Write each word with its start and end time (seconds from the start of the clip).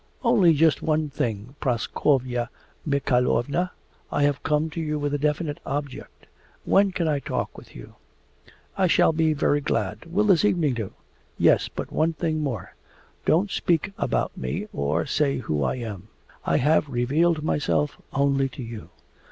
Only 0.23 0.55
just 0.55 0.81
one 0.81 1.11
thing, 1.11 1.53
Praskovya 1.59 2.49
Mikhaylovna, 2.87 3.69
I 4.11 4.23
have 4.23 4.41
come 4.41 4.67
to 4.71 4.81
you 4.81 4.97
with 4.97 5.13
a 5.13 5.19
definite 5.19 5.59
object. 5.63 6.25
When 6.65 6.91
can 6.91 7.07
I 7.07 7.17
have 7.21 7.25
a 7.25 7.29
talk 7.29 7.55
with 7.55 7.75
you?' 7.75 7.93
'I 8.79 8.87
shall 8.87 9.13
be 9.13 9.33
very 9.33 9.61
glad. 9.61 10.07
Will 10.07 10.23
this 10.23 10.43
evening 10.43 10.73
do?' 10.73 10.93
'Yes. 11.37 11.69
But 11.69 11.91
one 11.91 12.13
thing 12.13 12.39
more. 12.41 12.73
Don't 13.27 13.51
speak 13.51 13.93
about 13.99 14.35
me, 14.35 14.67
or 14.73 15.05
say 15.05 15.37
who 15.37 15.61
I 15.61 15.75
am. 15.75 16.07
I 16.47 16.57
have 16.57 16.89
revealed 16.89 17.43
myself 17.43 18.01
only 18.11 18.49
to 18.49 18.63
you. 18.63 18.89